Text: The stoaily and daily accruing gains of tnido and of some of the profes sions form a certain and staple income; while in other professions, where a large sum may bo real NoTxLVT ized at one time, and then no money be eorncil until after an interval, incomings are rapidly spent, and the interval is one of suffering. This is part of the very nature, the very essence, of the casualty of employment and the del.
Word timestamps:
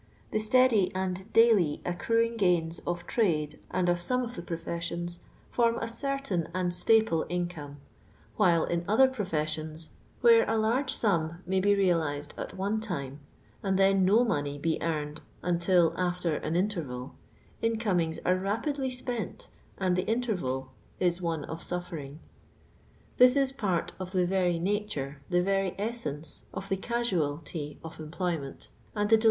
The 0.31 0.39
stoaily 0.39 0.91
and 0.95 1.31
daily 1.31 1.79
accruing 1.85 2.35
gains 2.35 2.79
of 2.87 3.05
tnido 3.05 3.59
and 3.69 3.87
of 3.87 4.01
some 4.01 4.23
of 4.23 4.35
the 4.35 4.41
profes 4.41 4.81
sions 4.81 5.19
form 5.51 5.77
a 5.77 5.87
certain 5.87 6.47
and 6.55 6.73
staple 6.73 7.23
income; 7.29 7.77
while 8.35 8.63
in 8.65 8.83
other 8.87 9.07
professions, 9.07 9.89
where 10.21 10.49
a 10.49 10.57
large 10.57 10.91
sum 10.91 11.43
may 11.45 11.59
bo 11.59 11.69
real 11.73 11.99
NoTxLVT 11.99 12.17
ized 12.17 12.33
at 12.35 12.57
one 12.57 12.79
time, 12.79 13.19
and 13.61 13.77
then 13.77 14.03
no 14.03 14.23
money 14.23 14.57
be 14.57 14.79
eorncil 14.79 15.19
until 15.43 15.93
after 15.97 16.33
an 16.37 16.55
interval, 16.55 17.13
incomings 17.61 18.17
are 18.25 18.37
rapidly 18.39 18.89
spent, 18.89 19.49
and 19.77 19.95
the 19.95 20.07
interval 20.07 20.71
is 20.99 21.21
one 21.21 21.45
of 21.45 21.61
suffering. 21.61 22.19
This 23.17 23.35
is 23.35 23.51
part 23.51 23.93
of 23.99 24.13
the 24.13 24.25
very 24.25 24.57
nature, 24.57 25.21
the 25.29 25.43
very 25.43 25.75
essence, 25.77 26.45
of 26.55 26.69
the 26.69 26.77
casualty 26.77 27.77
of 27.83 27.99
employment 27.99 28.69
and 28.95 29.07
the 29.11 29.17
del. 29.17 29.19